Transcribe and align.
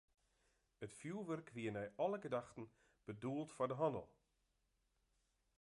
It 0.85 0.93
fjoerwurk 0.99 1.49
wie 1.57 1.71
nei 1.75 1.87
alle 2.05 2.19
gedachten 2.25 2.65
bedoeld 3.09 3.51
foar 3.55 3.69
de 3.73 3.77
hannel. 3.83 4.07